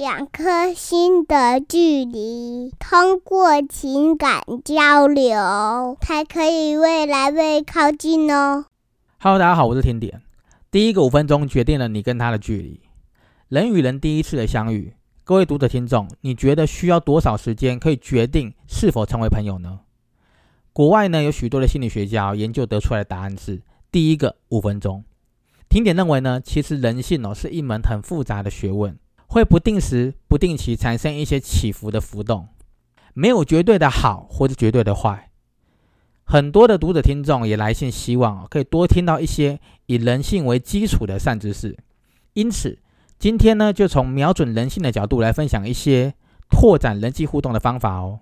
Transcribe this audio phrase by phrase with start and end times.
[0.00, 8.64] 两颗心的距离，通过情感交流，才可以未来越靠近哦。
[9.18, 10.22] Hello，大家好，我是甜点。
[10.70, 12.80] 第一个五分钟决定了你跟他的距离。
[13.48, 19.80] 人与人第一次的相遇，各位读者听众，你觉得需要多少时间可以决定是否成为朋友呢？
[20.72, 23.60] 国外呢有许多的心理学家研究得出来的答案是：
[23.92, 25.04] 第一个五分钟。
[25.68, 28.98] 听点认为呢，其实人性哦是一门很复杂的学问。
[29.30, 32.48] 会不定时、不定期产生一些起伏的浮动，
[33.14, 35.30] 没有绝对的好或者绝对的坏。
[36.24, 41.78] 很多的读者听众也来信希望可以多听到一些以人性为基础的善知识。
[42.32, 42.80] 因此，
[43.20, 46.14] 今天呢就从瞄准人性的角度来分享一些
[46.50, 48.20] 拓展人际互动的方法哦。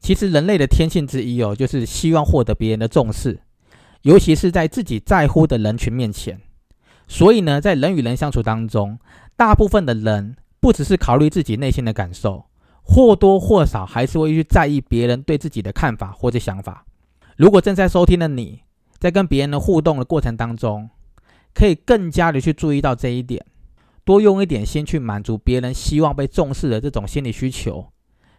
[0.00, 3.38] 其实人类的天性之一哦，就是希望获得别人的重视，
[4.02, 6.40] 尤其是在自己在乎的人群面前。
[7.08, 8.98] 所以呢，在人与人相处当中，
[9.36, 12.44] 大部分的人不只是考虑自己内心的感受，
[12.82, 16.84] 或多或少还是会去在意别人对自己的看法或者想法。
[17.36, 18.60] 如果正在收听的你
[18.98, 20.90] 在跟别人的互动的过程当中，
[21.54, 23.44] 可以更加的去注意到这一点，
[24.04, 27.88] 多用一点心去满足别人希望被重视的这种心理需求，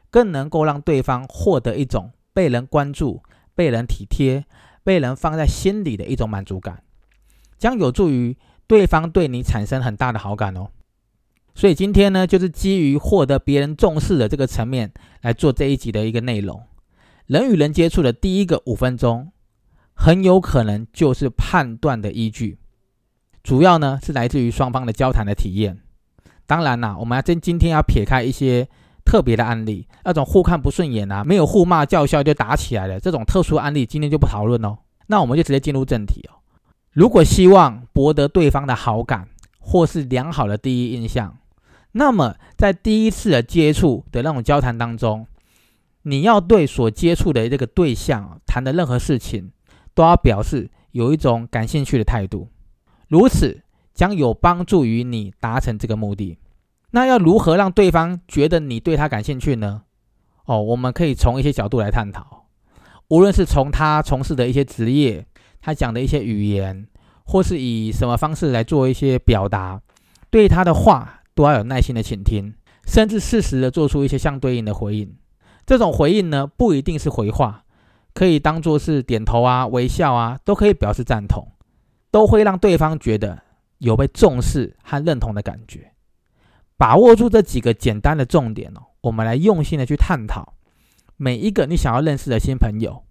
[0.09, 3.21] 更能够让对方获得一种被人关注、
[3.53, 4.45] 被人体贴、
[4.83, 6.83] 被人放在心里的一种满足感，
[7.57, 10.69] 将有助于对方对你产生很大的好感哦。
[11.55, 16.61] 所以今天呢，就是基于获得别人重视的这个层面来做这一集的一个内容。
[17.27, 19.31] 人与人接触的第一个五分钟，
[19.93, 22.57] 很有可能就是判断的依据。
[23.43, 25.77] 主要呢是来自于双方的交谈的体验。
[26.47, 28.67] 当然啦，我们要今今天要撇开一些
[29.05, 34.79] 特别的案例，那种互看不顺眼啊，没有互骂叫嚣就打起来了这种特殊案例，今天就不讨论哦。
[35.07, 36.41] 那我们就直接进入正题哦。
[36.91, 39.27] 如果希望博得对方的好感
[39.59, 41.37] 或是良好的第一印象。
[41.95, 45.27] 那么，在第一次的接触的那种交谈当中，
[46.01, 49.51] 你要对所接触的这个对象谈的任何事情，
[49.93, 52.49] 都要表示有一种感兴趣的态度，
[53.07, 53.61] 如此
[53.93, 56.39] 将有帮助于你达成这个目的。
[56.91, 59.83] 那要如何让对方觉得你对他感兴趣呢？
[60.45, 62.47] 哦，我们可以从一些角度来探讨，
[63.09, 65.27] 无论是从他从事的一些职业，
[65.61, 66.87] 他讲的一些语言，
[67.23, 69.79] 或是以什么方式来做一些表达，
[70.31, 71.19] 对他的话。
[71.35, 72.53] 都要有耐心的倾听，
[72.85, 75.15] 甚至适时的做出一些相对应的回应。
[75.65, 77.63] 这种回应呢，不一定是回话，
[78.13, 81.47] 可以当做是点头啊、微笑啊，都可以表示赞同，
[82.11, 83.41] 都会让对方觉得
[83.77, 85.93] 有被重视和认同的感觉。
[86.75, 90.53] 把握住这几个简单的重点哦，我们来用心的去探讨
[91.15, 93.03] 每一个你想要认识的新朋友，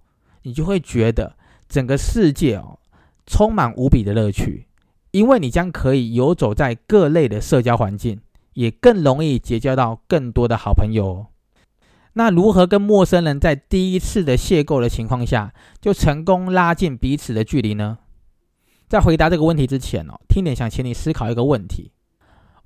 [0.42, 1.36] 你就会觉得
[1.68, 2.78] 整个世界哦，
[3.26, 4.66] 充满无比的乐趣。
[5.12, 8.20] 因为你将可以游走在各类的社交环境，
[8.54, 11.26] 也更容易结交到更多的好朋友。
[12.14, 17.98] 那如何跟陌生人在第一次的邂逅的情况下，就成功拉近彼此的距离呢？
[18.88, 21.92] 在回答这个问题之前哦，听点想请你思考一个问题：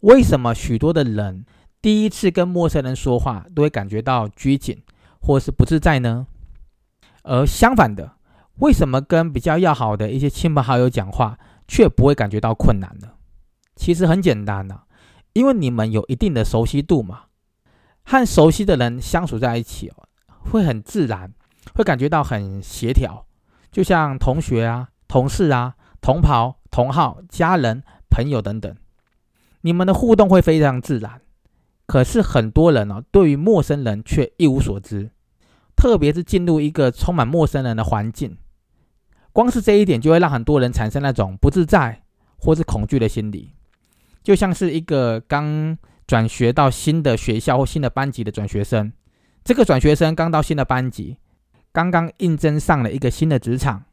[0.01, 1.45] 为什么许多的人
[1.81, 4.83] 第一次跟陌生人说话都会感觉到拘谨
[5.21, 6.27] 或是不自在呢？
[7.23, 8.13] 而相反的，
[8.59, 11.39] 为什么跟比较要好的一些亲朋好友讲话？
[11.67, 13.15] 却不会感觉到困难了。
[13.75, 14.83] 其实很简单呐，
[15.33, 17.25] 因为你们有一定的熟悉度嘛，
[18.05, 20.09] 和熟悉的人相处在一起哦，
[20.51, 21.33] 会很自然，
[21.75, 23.27] 会感觉到很协调，
[23.71, 28.75] 就像同学啊、同事啊、同袍、同号、家人、朋友等等，
[29.61, 31.21] 你们的互动会非常自然。
[31.87, 35.11] 可是很多人呢，对于陌生人却一无所知，
[35.77, 38.39] 特别是进入一个充满陌生人的环境。
[39.37, 42.01] 光是这一点，就会让很多人产生那种不自在
[42.39, 43.53] 或是恐惧的心理，
[44.23, 45.77] 就像是一个刚
[46.07, 48.91] 转学到新的学校或新的班级的转学生。
[49.45, 51.19] 这个转学生刚到新的班级，
[51.71, 53.85] 刚刚应征上了一个新的职场，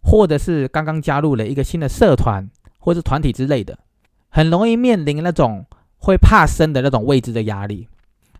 [0.00, 2.48] 或者是刚刚加入了一个新的社团
[2.78, 3.80] 或是团体之类的，
[4.28, 5.66] 很容易面临那种
[5.96, 7.88] 会怕生的那种未知的压力。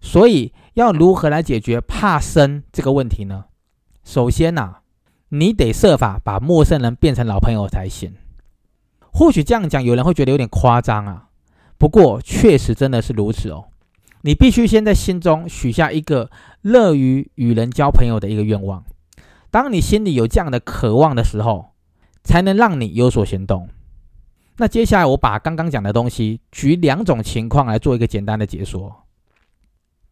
[0.01, 3.47] 所以，要如何来解决怕生这个问题呢？
[4.05, 4.82] 首先呐。
[5.35, 8.13] 你得设法把陌生人变成老朋友才行。
[9.11, 11.29] 或许这样讲，有人会觉得有点夸张啊。
[11.79, 13.69] 不过，确实真的是如此哦。
[14.21, 16.31] 你必须先在心中许下一个
[16.61, 18.85] 乐于与人交朋友的一个愿望。
[19.51, 21.73] 当你心里有这样的渴望的时候，
[22.23, 23.71] 才能让你有所行动。
[24.59, 29.05] 那接下来，我把刚刚讲的东西举两种情况来做一个简单的解说。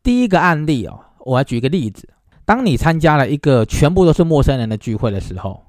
[0.02, 2.08] 第一个案例哦，我来举一个例子。
[2.50, 5.66] 当你参加了一个全部都是陌生人的聚会的时候，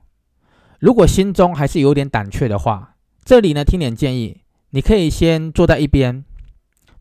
[0.79, 4.41] 如果心中还是有点胆怯的话，这里呢听点建议，
[4.71, 6.25] 你可以先坐在一边，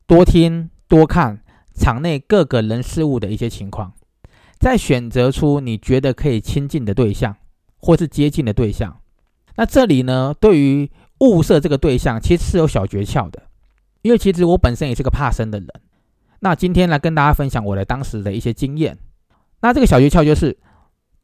[0.07, 1.41] 多听多看
[1.75, 3.95] 场内各个人事物的一些情况，
[4.59, 7.35] 再选择出你觉得可以亲近的对象，
[7.79, 9.01] 或是接近的对象。
[9.57, 10.91] 那这里呢，对于
[11.21, 13.45] 物色这个对象，其实是有小诀窍的。
[14.03, 15.69] 因为其实我本身也是个怕生的人。
[16.41, 18.99] 那今天来跟大家分享我的当时的一些经验。
[19.61, 20.59] 那这个小诀窍就是，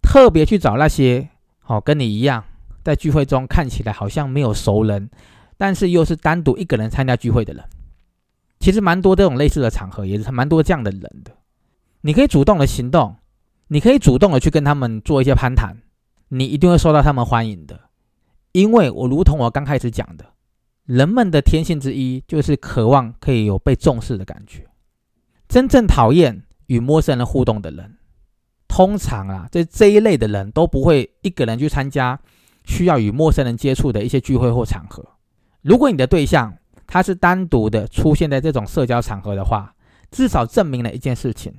[0.03, 1.29] 特别去找那些
[1.65, 2.45] 哦跟你一样，
[2.85, 5.11] 在聚会中看起来好像没有熟人，
[5.57, 7.65] 但是又是单独一个人参加聚会的人。
[8.59, 11.33] 其实蛮多这种类似的场合，也是蛮多这样的人的。
[12.01, 13.17] 你可以主动的行动，
[13.69, 15.77] 你可以主动的去跟他们做一些攀谈，
[16.29, 17.81] 你一定会受到他们欢迎的。
[18.53, 20.25] 因为我如同我刚开始讲的，
[20.85, 24.67] 人们的天性之一就是渴望可以有被重视的感觉。
[25.49, 27.97] 真正讨厌与陌生人互动的人，
[28.69, 32.19] 通常啊，这这一类的人都不会一个人去参加
[32.65, 35.05] 需要与陌生人接触的一些聚会或场合。
[35.63, 39.75] 如果你的对象他是单独的出现在这种社交场合的话，
[40.11, 41.53] 至少证明了一件事情：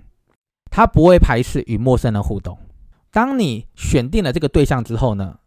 [0.69, 2.57] 他不会排斥与陌生人互动。
[3.11, 5.39] 当你选定了这个对象之后呢？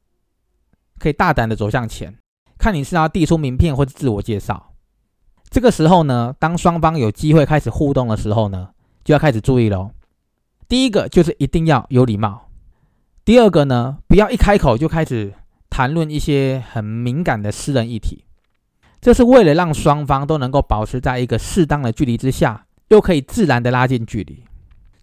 [0.98, 2.18] 可以大胆的走向前，
[2.58, 4.74] 看你是要递出名片或者自我介绍。
[5.48, 8.68] 这个时候呢，当双方有机会开始互动的时候呢，
[9.02, 9.92] 就要开始注意喽。
[10.70, 12.48] 第一个就是一定要有礼貌。
[13.24, 15.34] 第二个呢，不要一开口就开始
[15.68, 18.24] 谈论一些很敏感的私人议题。
[19.00, 24.44] 这是为了让双方都能够保持在一个适当的距离之下，又可以自然的拉近距离。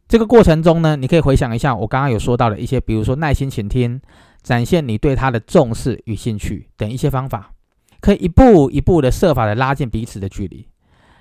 [0.08, 4.02] 这个过程中呢，你可以回想一下我刚刚有说到的一些，比如说耐心倾听。
[4.42, 7.52] 展现你对他的重视与兴趣等一些方法，
[8.00, 10.69] 可以一步一步的设法的拉近彼此的距离，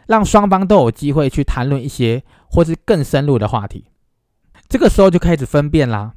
[0.07, 3.87] 让双方都有机会去谈论一些或是更深入的话题。
[4.69, 6.15] 这个时候就开始分辨啦，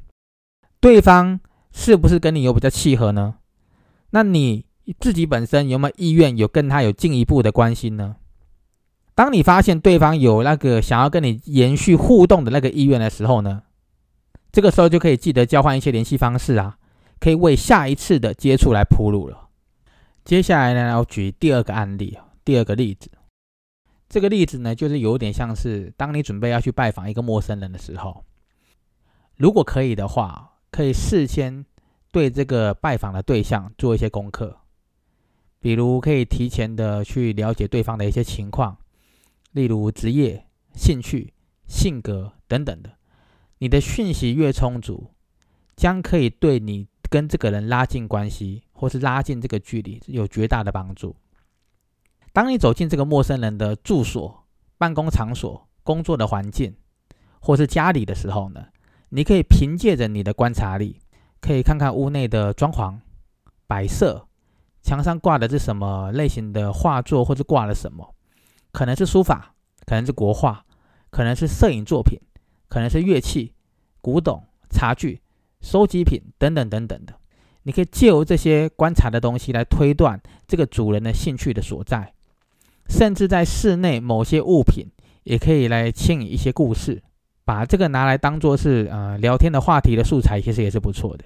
[0.80, 1.40] 对方
[1.72, 3.36] 是不是跟你有比较契合呢？
[4.12, 4.66] 那你
[5.00, 8.16] 自己本身有没有意愿有跟他有进一步的关心呢？
[9.16, 13.64] 当你发现对方有那个想要跟你延续互动的那个意愿的时候呢，
[14.52, 16.78] 这个时候就可以记得交换一些联系方式啊。
[17.20, 19.50] 可以为下一次的接触来铺路了。
[20.24, 23.12] 接下来呢，我举第二个案例第二个例子。
[24.08, 28.24] 这个例子呢，就是有点像是当你准备要去拜访一个陌生人的时候，
[29.40, 31.66] 如果可以的话，可以事先
[32.12, 34.60] 对这个拜访的对象做一些功课，
[35.60, 38.78] 比如可以提前的去了解对方的一些情况，
[39.54, 40.46] 例如职业、
[40.76, 41.34] 兴趣、
[41.66, 42.92] 性格等等的。
[43.58, 45.12] 你的讯息越充足，
[45.76, 46.88] 将可以对你。
[47.12, 51.16] 跟这个人拉近关系，或是拉近这个距离，有绝大的帮助。
[52.32, 54.44] 当你走进这个陌生人的住所、
[54.78, 56.76] 办公场所、工作的环境，
[57.42, 58.64] 或是家里的时候呢，
[59.10, 61.00] 你可以凭借着你的观察力，
[61.42, 62.96] 可以看看屋内的装潢、
[63.68, 64.28] 摆设，
[64.82, 68.16] 墙上挂的是什么类型的画作，或者挂了什么，
[68.72, 69.54] 可能是书法，
[69.86, 70.66] 可能是国画，
[71.10, 72.20] 可能是摄影作品，
[72.68, 73.54] 可能是乐器、
[74.02, 75.22] 古董、茶具。
[75.62, 77.14] 收集品等等等等的，
[77.64, 80.18] 你可以借由这些观察的东西来推断
[80.48, 82.14] 这个主人的兴趣的所在，
[82.88, 84.88] 甚至在室内某些物品
[85.24, 87.04] 也可以来牵引一些故事，
[87.50, 91.26] 把这个拿来当做是呃聊天的话题的素材，其实也是不错的。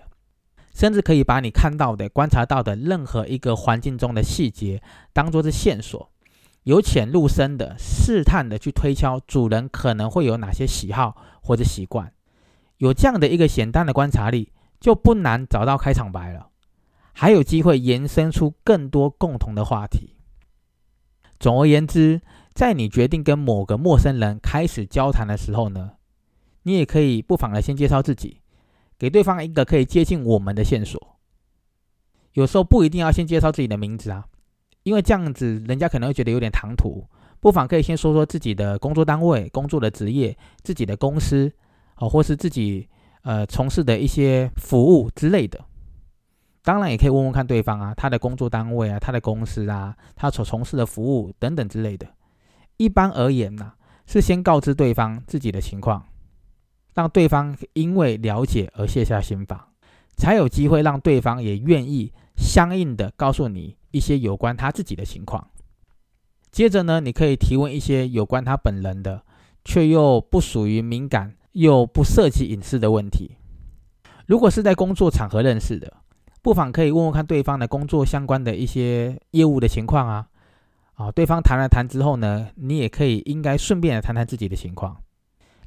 [0.74, 4.82] 甚至可以把你看到的、观察到的任何一个环境中的细节
[5.12, 6.10] 当做是线索，
[6.64, 12.14] 由浅入深的试探的去推敲主人可能会有哪些喜好或者习惯。
[12.78, 16.48] 有这样的一个简单的观察力，就不难找到开场白了，
[17.12, 20.16] 还有机会延伸出更多共同的话题。
[21.38, 22.22] 总而言之，
[22.54, 25.92] 在你决定跟某个陌生人开始交谈的时候呢，
[26.64, 28.42] 你也可以不妨的先介绍自己，
[28.98, 31.18] 给对方一个可以接近我们的线索。
[32.34, 34.26] 有时候不一定要先介绍自己的名字啊，
[34.84, 37.08] 因为这样子人家可能会觉得有点唐突。
[37.40, 41.52] 不妨可以先说说自己的工作单位、工作的职业、自己的公司。
[41.98, 42.90] 哦，或是自己
[43.22, 45.64] 呃从事的一些服务之类的，
[46.64, 52.08] 当然也可以问问看对方啊，他的工作单位啊，他的公司啊，他所从事的服务等等之类的。
[52.78, 53.74] 一般而言呢，
[54.08, 56.04] 是先告知对方自己的情况，
[56.94, 59.60] 让对方因为了解而卸下心防，
[60.16, 65.48] 才有机会让对方也愿意相应的告诉你一些有关他自己的情况。
[66.52, 69.24] 接着呢，你可以提问一些有关他本人的，
[69.66, 71.36] 却又不属于敏感。
[71.54, 73.38] 又不涉及隐私的问题。
[74.26, 75.98] 如果是在工作场合认识的，
[76.42, 80.28] 不妨可以问问看对方的工作相关的一些业务的情况啊。
[80.96, 84.98] 啊，对方谈了谈之后呢，你也可以应该顺便的谈谈自己的情况，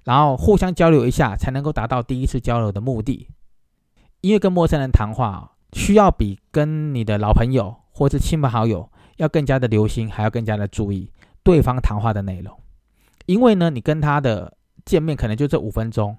[0.07, 3.29] 然后互相交流一下，才能够达到第一次交流的目的。
[4.21, 11.11] 因为跟陌生人谈话，需要比跟你的老朋友或是亲朋好友要更加的留心，还要更加的注意，
[11.43, 12.57] 对方谈话的内容，
[13.27, 16.17] 因为呢，你跟他的见面可能就这五分钟，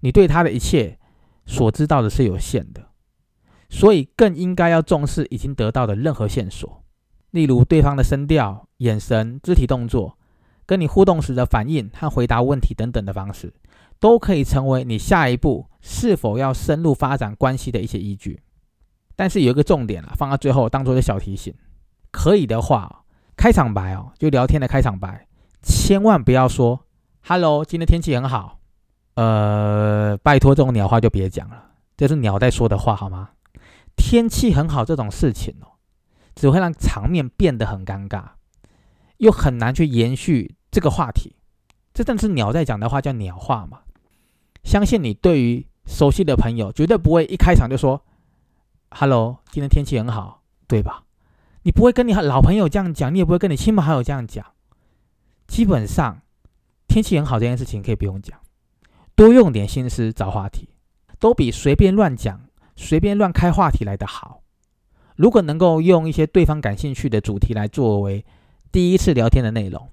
[0.00, 0.98] 你对他的一切
[1.46, 2.88] 所知道的是有限的，
[3.70, 6.82] 所以更应该要重视已经得到的任何线索，
[7.30, 10.17] 例如对方的声调、眼神、肢体动作，
[10.68, 13.54] 跟你互动时的反应和回答问题等等的方式，
[13.98, 18.42] 都可以成为你下一步是否要深入发展关系的一些依据。
[19.16, 21.54] 但是有一个重点啊，放到最后当做个小提醒，
[22.12, 25.26] 可以的话，开场白哦，就聊天的开场白，
[25.62, 26.84] 千万不要说
[27.26, 28.60] “Hello，今天天气很好”，
[29.16, 33.30] 呃，拜托这种鸟话就别讲了，这是鸟在说的话好吗？
[33.96, 35.80] 天气很好这种事情哦，
[36.34, 38.22] 只会让场面变得很尴尬，
[39.16, 41.34] 又很难去延续这个话题。
[41.94, 43.80] 这正是鸟在讲的话，叫鸟话嘛。
[44.64, 48.02] 相信你对于熟悉的朋友，绝对不会一开场就说。
[48.90, 51.04] Hello，今天天气很好，对吧？
[51.62, 54.46] 你不会跟你老朋友这样讲，你也不会跟你亲朋好友这样讲。
[55.46, 56.22] 基本上，
[56.86, 58.40] 天气很好这件事情可以不用讲，
[59.14, 60.70] 多用点心思找话题，
[61.18, 62.40] 都比随便乱讲、
[62.76, 64.42] 随便乱开话题来的好。
[65.16, 68.24] 如果能够用一些对方感兴趣的主题来作为
[68.72, 69.90] 第一次聊天的内容，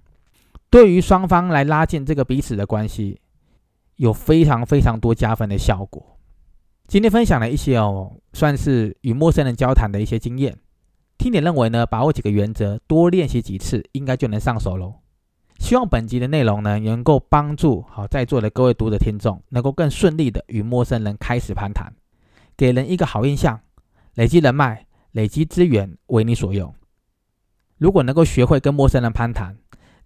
[0.75, 3.21] 对于双方来拉近这个彼此的关系，
[3.95, 6.19] 有非常非常多加分的效果。
[6.85, 10.53] 今天分享了一些哦，算是与陌生人交谈的一些经验。
[11.17, 14.95] 听点认为呢，把握几个原则，多练习几次，应该就能上手喽。
[15.59, 21.93] 希望本集的内容呢，能够帮助好在座的各位读者听众，能够更顺利的与陌生人开始攀谈，
[22.57, 23.61] 给人一个好印象，
[24.15, 26.75] 累积人脉，累积资源，为你所用。
[27.77, 29.55] 如果能够学会跟陌生人攀谈，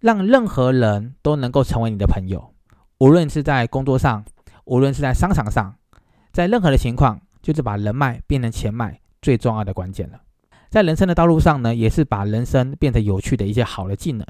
[0.00, 2.54] 让任何人都能够成为你的朋友，
[2.98, 4.24] 无论是在工作上，
[4.64, 5.76] 无论是在商场上。
[6.32, 10.20] 在任何的情况，就是把人脉变成钱脉最重要的关键了。
[10.70, 14.24] 在人生的道路上呢，也是把人生变得有趣的一些好的技能。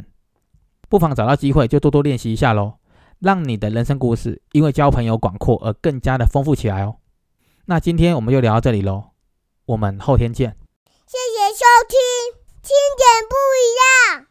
[0.88, 2.78] 不妨找到机会就多多练习一下喽，
[3.18, 6.96] 让你的人生故事因为交朋友广阔而更加的丰富起来哦。
[7.66, 9.10] 那今天我们就聊到这里喽，
[9.66, 10.56] 我们后天见。
[11.06, 11.98] 谢谢收听，
[12.62, 14.26] 听点不一样。